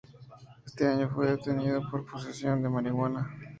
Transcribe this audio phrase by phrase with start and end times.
[0.65, 3.29] Ese año fue detenido por posesión de marihuana.